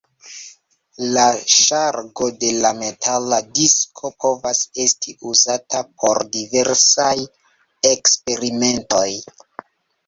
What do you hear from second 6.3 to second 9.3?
diversaj eksperimentoj.